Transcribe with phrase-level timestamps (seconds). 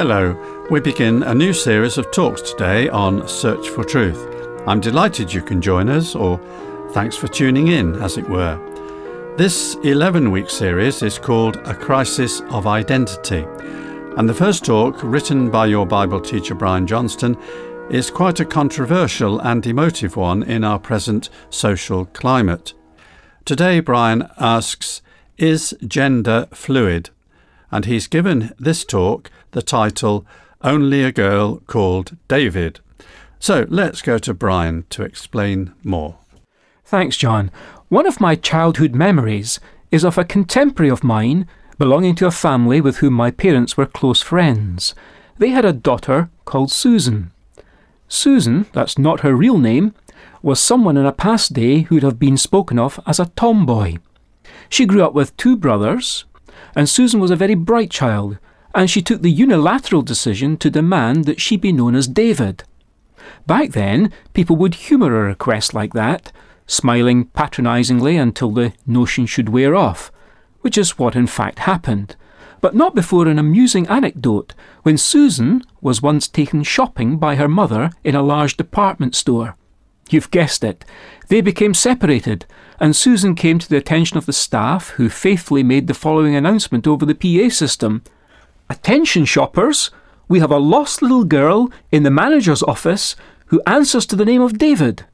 [0.00, 0.34] Hello.
[0.70, 4.18] We begin a new series of talks today on Search for Truth.
[4.66, 6.40] I'm delighted you can join us, or
[6.94, 8.56] thanks for tuning in, as it were.
[9.36, 13.44] This 11 week series is called A Crisis of Identity.
[14.16, 17.36] And the first talk, written by your Bible teacher Brian Johnston,
[17.90, 22.72] is quite a controversial and emotive one in our present social climate.
[23.44, 25.02] Today, Brian asks
[25.36, 27.10] Is gender fluid?
[27.70, 30.24] And he's given this talk the title
[30.62, 32.80] Only a Girl Called David.
[33.38, 36.18] So let's go to Brian to explain more.
[36.84, 37.50] Thanks, John.
[37.88, 39.60] One of my childhood memories
[39.90, 41.46] is of a contemporary of mine
[41.78, 44.94] belonging to a family with whom my parents were close friends.
[45.38, 47.32] They had a daughter called Susan.
[48.06, 49.94] Susan, that's not her real name,
[50.42, 53.96] was someone in a past day who'd have been spoken of as a tomboy.
[54.68, 56.24] She grew up with two brothers,
[56.76, 58.38] and Susan was a very bright child
[58.74, 62.64] and she took the unilateral decision to demand that she be known as David.
[63.46, 66.32] Back then, people would humour a request like that,
[66.66, 70.12] smiling patronisingly until the notion should wear off,
[70.60, 72.16] which is what in fact happened.
[72.60, 77.90] But not before an amusing anecdote when Susan was once taken shopping by her mother
[78.04, 79.56] in a large department store.
[80.10, 80.84] You've guessed it.
[81.28, 82.44] They became separated,
[82.78, 86.86] and Susan came to the attention of the staff, who faithfully made the following announcement
[86.86, 88.02] over the PA system
[88.70, 89.90] Attention shoppers,
[90.28, 94.40] we have a lost little girl in the manager's office who answers to the name
[94.40, 95.04] of David.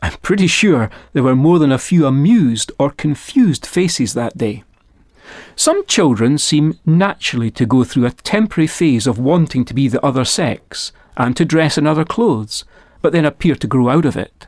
[0.00, 4.62] I'm pretty sure there were more than a few amused or confused faces that day.
[5.56, 10.04] Some children seem naturally to go through a temporary phase of wanting to be the
[10.06, 12.64] other sex and to dress in other clothes,
[13.02, 14.46] but then appear to grow out of it.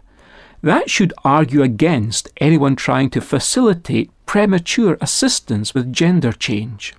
[0.62, 6.95] That should argue against anyone trying to facilitate premature assistance with gender change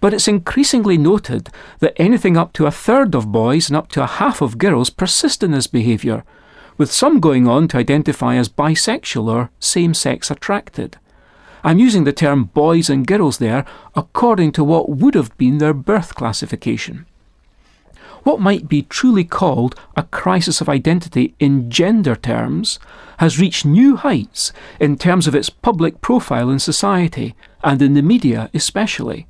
[0.00, 4.02] but it's increasingly noted that anything up to a third of boys and up to
[4.02, 6.24] a half of girls persist in this behaviour,
[6.78, 10.96] with some going on to identify as bisexual or same sex attracted.
[11.62, 15.74] I'm using the term boys and girls there according to what would have been their
[15.74, 17.04] birth classification.
[18.22, 22.78] What might be truly called a crisis of identity in gender terms
[23.18, 28.02] has reached new heights in terms of its public profile in society and in the
[28.02, 29.26] media especially.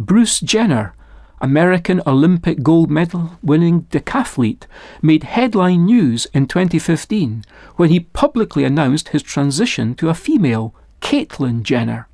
[0.00, 0.94] Bruce Jenner,
[1.42, 4.64] American Olympic gold medal winning decathlete,
[5.02, 7.44] made headline news in 2015
[7.76, 12.08] when he publicly announced his transition to a female, Caitlyn Jenner.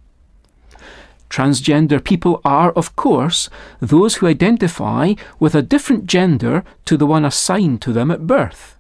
[1.30, 3.48] Transgender people are, of course,
[3.80, 8.75] those who identify with a different gender to the one assigned to them at birth.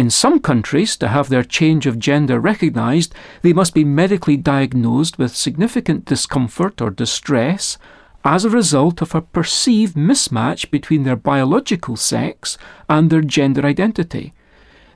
[0.00, 5.18] In some countries, to have their change of gender recognised, they must be medically diagnosed
[5.18, 7.76] with significant discomfort or distress
[8.24, 12.56] as a result of a perceived mismatch between their biological sex
[12.88, 14.32] and their gender identity.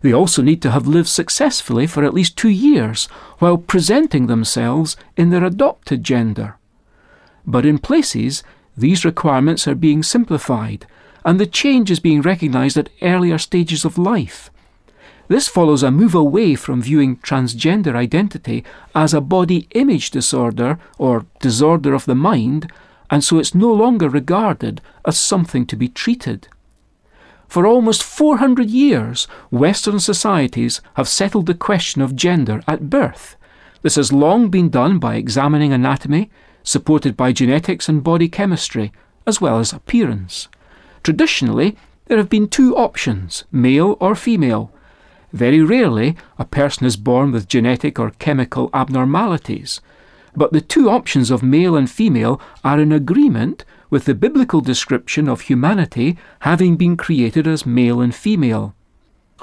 [0.00, 3.04] They also need to have lived successfully for at least two years
[3.40, 6.56] while presenting themselves in their adopted gender.
[7.46, 8.42] But in places,
[8.74, 10.86] these requirements are being simplified,
[11.26, 14.50] and the change is being recognised at earlier stages of life.
[15.28, 18.64] This follows a move away from viewing transgender identity
[18.94, 22.70] as a body image disorder or disorder of the mind,
[23.10, 26.48] and so it's no longer regarded as something to be treated.
[27.48, 33.36] For almost 400 years, Western societies have settled the question of gender at birth.
[33.82, 36.30] This has long been done by examining anatomy,
[36.62, 38.92] supported by genetics and body chemistry,
[39.26, 40.48] as well as appearance.
[41.02, 44.72] Traditionally, there have been two options, male or female,
[45.34, 49.80] very rarely, a person is born with genetic or chemical abnormalities,
[50.36, 55.28] but the two options of male and female are in agreement with the biblical description
[55.28, 58.74] of humanity having been created as male and female.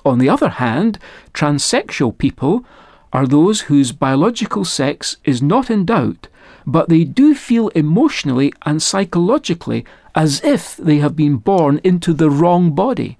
[0.06, 0.98] On the other hand,
[1.34, 2.66] transsexual people
[3.12, 6.30] are those whose biological sex is not in doubt,
[6.66, 9.84] but they do feel emotionally and psychologically
[10.16, 13.18] as if they have been born into the wrong body.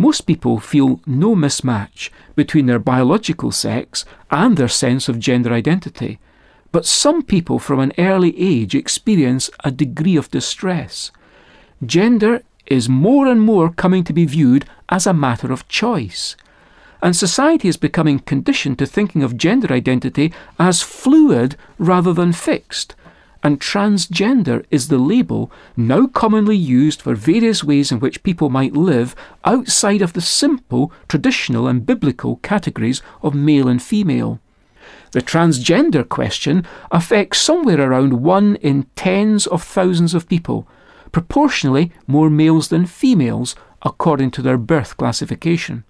[0.00, 6.20] Most people feel no mismatch between their biological sex and their sense of gender identity,
[6.70, 11.10] but some people from an early age experience a degree of distress.
[11.84, 16.36] Gender is more and more coming to be viewed as a matter of choice.
[17.02, 22.94] And society is becoming conditioned to thinking of gender identity as fluid rather than fixed,
[23.42, 28.72] and transgender is the label now commonly used for various ways in which people might
[28.72, 29.14] live
[29.44, 34.40] outside of the simple, traditional, and biblical categories of male and female.
[35.12, 40.66] The transgender question affects somewhere around one in tens of thousands of people,
[41.12, 45.84] proportionally more males than females according to their birth classification.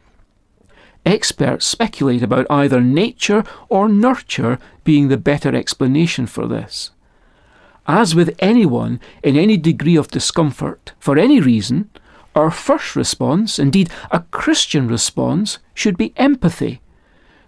[1.06, 6.90] Experts speculate about either nature or nurture being the better explanation for this.
[7.88, 11.88] As with anyone in any degree of discomfort, for any reason,
[12.34, 16.82] our first response, indeed a Christian response, should be empathy.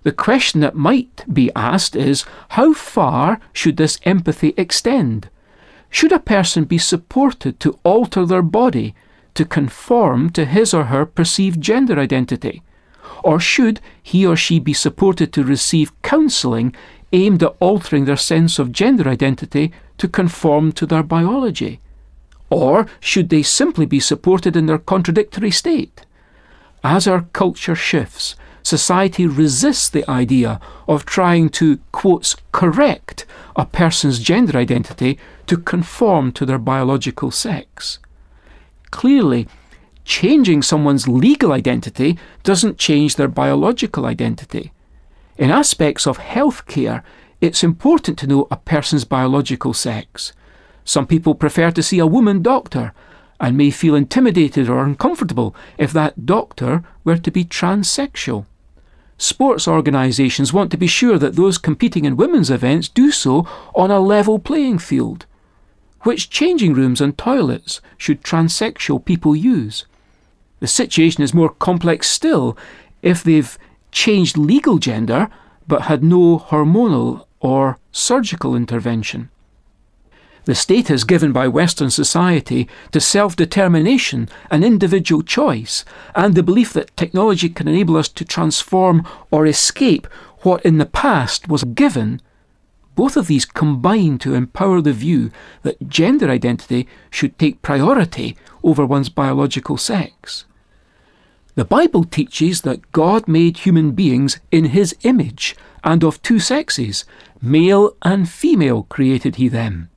[0.02, 5.28] The question that might be asked is how far should this empathy extend?
[5.90, 8.94] Should a person be supported to alter their body
[9.34, 12.62] to conform to his or her perceived gender identity?
[13.22, 16.74] Or should he or she be supported to receive counselling
[17.12, 21.80] aimed at altering their sense of gender identity to conform to their biology?
[22.48, 26.04] Or should they simply be supported in their contradictory state?
[26.82, 34.18] As our culture shifts, society resists the idea of trying to, quotes, correct a person's
[34.18, 37.98] gender identity to conform to their biological sex.
[38.90, 39.46] Clearly,
[40.04, 44.72] changing someone's legal identity doesn't change their biological identity.
[45.40, 47.02] In aspects of health care,
[47.40, 50.34] it's important to know a person's biological sex.
[50.84, 52.92] Some people prefer to see a woman doctor
[53.40, 58.44] and may feel intimidated or uncomfortable if that doctor were to be transsexual.
[59.16, 63.90] Sports organisations want to be sure that those competing in women's events do so on
[63.90, 65.24] a level playing field.
[66.02, 69.86] Which changing rooms and toilets should transsexual people use?
[70.58, 72.58] The situation is more complex still
[73.00, 73.58] if they've
[73.92, 75.28] changed legal gender
[75.66, 79.30] but had no hormonal or surgical intervention.
[80.46, 85.84] The status given by Western society to self determination and individual choice,
[86.14, 90.06] and the belief that technology can enable us to transform or escape
[90.40, 92.20] what in the past was given,
[92.96, 95.30] both of these combine to empower the view
[95.62, 100.46] that gender identity should take priority over one's biological sex.
[101.56, 107.04] The Bible teaches that God made human beings in his image and of two sexes,
[107.42, 109.90] male and female created he them.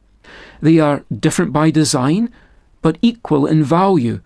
[0.61, 2.31] They are different by design,
[2.81, 4.21] but equal in value.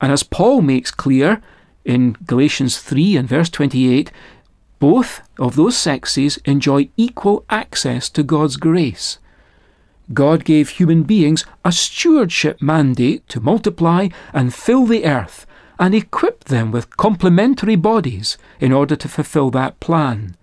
[0.00, 1.40] And as Paul makes clear
[1.84, 4.10] in Galatians 3 and verse 28,
[4.80, 9.18] both of those sexes enjoy equal access to God's grace.
[10.12, 15.46] God gave human beings a stewardship mandate to multiply and fill the earth
[15.78, 20.36] and equipped them with complementary bodies in order to fulfill that plan.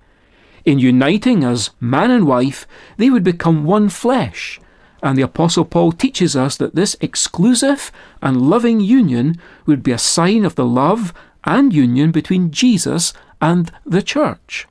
[0.66, 2.68] In uniting as man and wife,
[2.98, 4.60] they would become one flesh
[5.02, 7.92] and the Apostle Paul teaches us that this exclusive
[8.22, 13.72] and loving union would be a sign of the love and union between Jesus and
[13.86, 14.68] the church.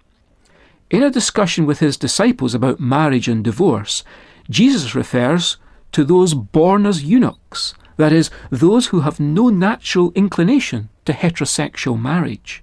[0.91, 4.05] In a discussion with his disciples about marriage and divorce,
[4.51, 5.57] Jesus refers
[5.93, 12.01] to those born as eunuchs, that is, those who have no natural inclination to heterosexual
[12.01, 12.63] marriage.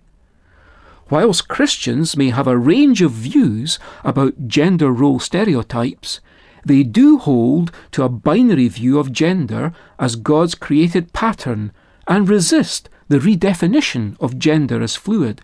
[1.09, 6.19] Whilst Christians may have a range of views about gender role stereotypes,
[6.65, 11.71] they do hold to a binary view of gender as God's created pattern
[12.07, 15.41] and resist the redefinition of gender as fluid.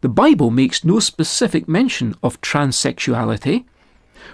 [0.00, 3.64] The Bible makes no specific mention of transsexuality,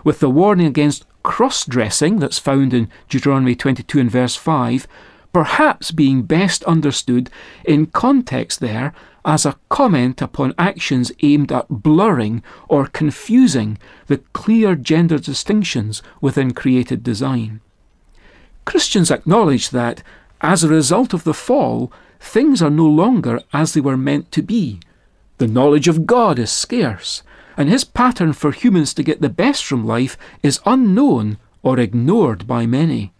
[0.04, 4.88] with the warning against cross dressing that's found in Deuteronomy 22 and verse 5
[5.30, 7.28] perhaps being best understood
[7.66, 8.94] in context there
[9.26, 16.54] as a comment upon actions aimed at blurring or confusing the clear gender distinctions within
[16.54, 17.60] created design.
[18.64, 20.02] Christians acknowledge that,
[20.40, 24.40] as a result of the fall, things are no longer as they were meant to
[24.40, 24.80] be.
[25.36, 27.22] The knowledge of God is scarce,
[27.58, 32.46] and his pattern for humans to get the best from life is unknown or ignored
[32.46, 33.12] by many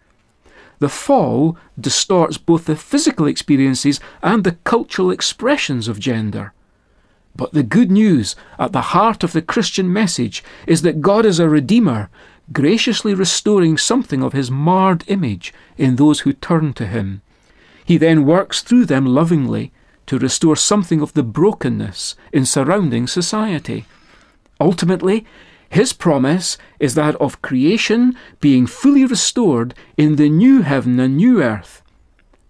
[0.79, 6.53] the fall distorts both the physical experiences and the cultural expressions of gender.
[7.35, 11.39] But the good news at the heart of the Christian message is that God is
[11.39, 12.09] a Redeemer,
[12.51, 17.21] graciously restoring something of his marred image in those who turn to him.
[17.85, 19.71] He then works through them lovingly
[20.07, 23.85] to restore something of the brokenness in surrounding society.
[24.59, 25.25] Ultimately,
[25.69, 31.41] his promise is that of creation being fully restored in the new heaven and new
[31.41, 31.81] earth.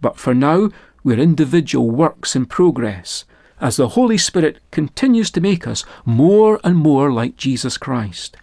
[0.01, 0.69] But for now,
[1.03, 3.25] we're individual works in progress
[3.61, 8.37] as the Holy Spirit continues to make us more and more like Jesus Christ.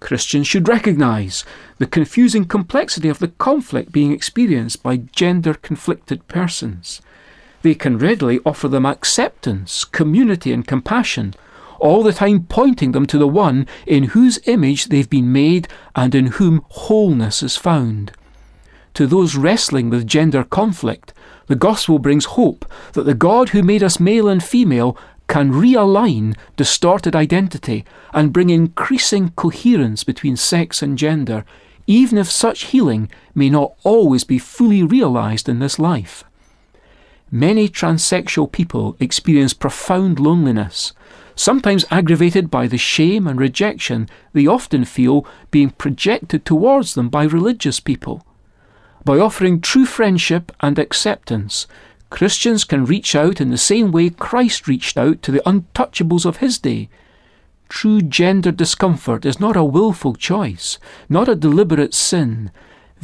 [0.00, 1.44] Christians should recognize
[1.78, 7.00] the confusing complexity of the conflict being experienced by gender conflicted persons.
[7.62, 11.34] They can readily offer them acceptance, community, and compassion
[11.84, 16.14] all the time pointing them to the one in whose image they've been made and
[16.14, 18.10] in whom wholeness is found.
[18.94, 21.12] to those wrestling with gender conflict,
[21.48, 26.36] the gospel brings hope that the God who made us male and female can realign
[26.56, 31.44] distorted identity and bring increasing coherence between sex and gender,
[31.86, 36.24] even if such healing may not always be fully realized in this life.
[37.34, 40.92] Many transsexual people experience profound loneliness,
[41.34, 47.24] sometimes aggravated by the shame and rejection they often feel being projected towards them by
[47.24, 48.24] religious people.
[49.04, 51.66] By offering true friendship and acceptance,
[52.08, 56.36] Christians can reach out in the same way Christ reached out to the untouchables of
[56.36, 56.88] his day.
[57.68, 62.52] True gender discomfort is not a willful choice, not a deliberate sin.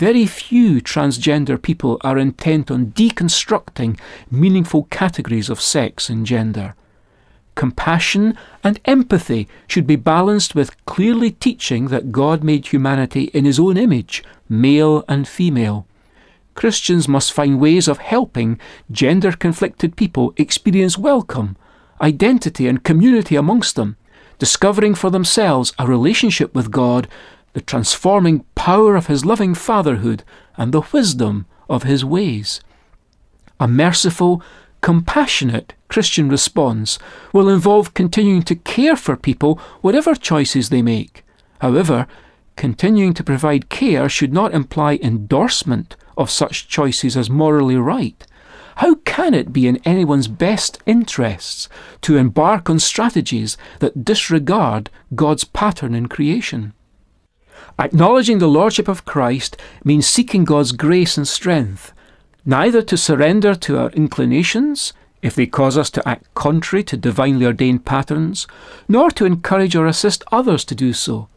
[0.01, 6.75] Very few transgender people are intent on deconstructing meaningful categories of sex and gender.
[7.55, 13.61] Compassion and empathy should be balanced with clearly teaching that God made humanity in His
[13.61, 15.87] own image, male and female.
[16.55, 18.59] Christians must find ways of helping
[18.91, 21.59] gender conflicted people experience welcome,
[22.01, 23.99] identity, and community amongst them,
[24.39, 27.07] discovering for themselves a relationship with God,
[27.53, 30.23] the transforming power of His loving fatherhood,
[30.57, 32.61] and the wisdom of His ways.
[33.59, 34.43] A merciful,
[34.81, 36.99] compassionate Christian response
[37.33, 41.25] will involve continuing to care for people whatever choices they make.
[41.61, 42.07] However,
[42.57, 48.27] continuing to provide care should not imply endorsement of such choices as morally right,
[48.77, 51.69] how can it be in anyone's best interests
[52.01, 56.73] to embark on strategies that disregard God's pattern in creation?
[57.79, 61.93] Acknowledging the Lordship of Christ means seeking God's grace and strength,
[62.45, 67.47] neither to surrender to our inclinations, if they cause us to act contrary to divinely
[67.47, 68.47] ordained patterns,
[68.89, 71.29] nor to encourage or assist others to do so.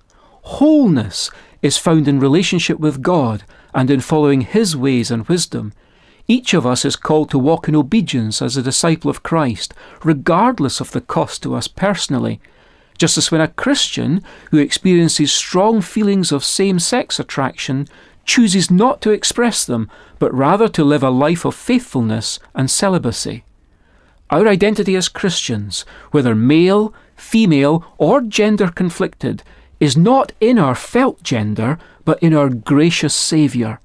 [0.44, 1.30] Wholeness
[1.62, 5.74] is found in relationship with God and in following His ways and wisdom.
[6.27, 10.80] Each of us is called to walk in obedience as a disciple of Christ, regardless
[10.80, 12.39] of the cost to us personally.
[12.98, 14.22] Just as when a Christian
[14.52, 17.88] who experiences strong feelings of same sex attraction
[18.26, 23.44] chooses not to express them, but rather to live a life of faithfulness and celibacy.
[24.30, 29.44] Our identity as Christians, whether male, female, or gender conflicted,
[29.80, 33.80] is not in our felt gender, but in our gracious Saviour.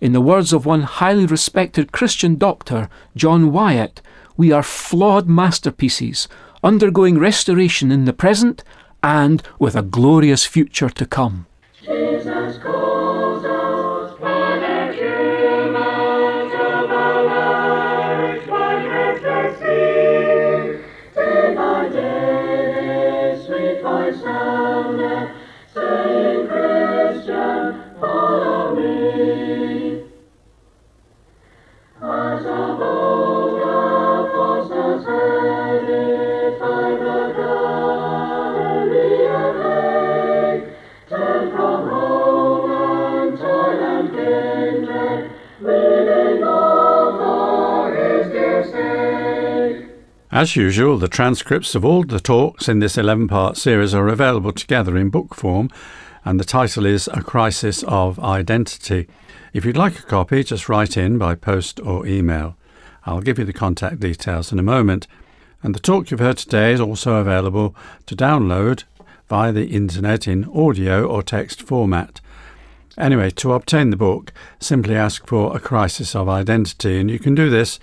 [0.00, 4.02] In the words of one highly respected Christian doctor, John Wyatt,
[4.36, 6.26] we are flawed masterpieces,
[6.62, 8.62] undergoing restoration in the present
[9.02, 11.46] and with a glorious future to come.
[50.40, 54.52] As usual, the transcripts of all the talks in this 11 part series are available
[54.52, 55.68] together in book form,
[56.24, 59.06] and the title is A Crisis of Identity.
[59.52, 62.56] If you'd like a copy, just write in by post or email.
[63.04, 65.06] I'll give you the contact details in a moment.
[65.62, 68.84] And the talk you've heard today is also available to download
[69.28, 72.22] via the internet in audio or text format.
[72.96, 77.34] Anyway, to obtain the book, simply ask for A Crisis of Identity, and you can
[77.34, 77.78] do this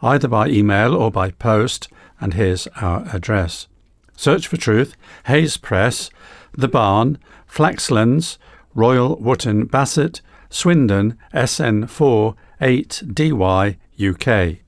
[0.00, 3.68] either by email or by post and here's our address.
[4.16, 4.96] Search for Truth,
[5.26, 6.10] Hayes Press,
[6.52, 8.38] The Barn, Flaxlands,
[8.74, 10.20] Royal Wootton Bassett,
[10.50, 14.58] Swindon, SN4 8DY, UK.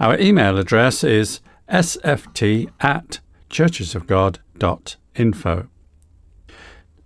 [0.00, 3.20] Our email address is sft at
[3.50, 5.66] churchesofgod.info.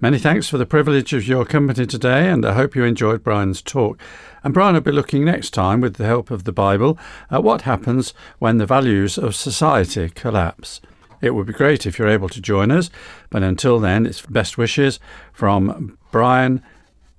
[0.03, 3.63] Many thanks for the privilege of your company today, and I hope you enjoyed Brian's
[3.63, 4.01] talk.
[4.43, 6.99] And Brian will be looking next time, with the help of the Bible,
[7.31, 10.81] at what happens when the values of society collapse.
[11.21, 12.91] It would be great if you're able to join us,
[13.31, 14.99] but until then, it's best wishes
[15.33, 16.65] from Brian,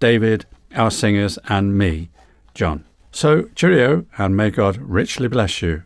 [0.02, 2.10] David, our singers, and me,
[2.54, 2.84] John.
[3.14, 5.84] So, cheerio, and may God richly bless you.